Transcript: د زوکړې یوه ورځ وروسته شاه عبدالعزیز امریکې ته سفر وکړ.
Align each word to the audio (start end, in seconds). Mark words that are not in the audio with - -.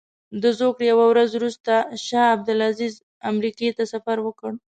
د 0.41 0.43
زوکړې 0.59 0.85
یوه 0.93 1.05
ورځ 1.11 1.29
وروسته 1.33 1.73
شاه 2.07 2.33
عبدالعزیز 2.35 2.93
امریکې 3.31 3.69
ته 3.77 3.83
سفر 3.93 4.17
وکړ. 4.21 4.51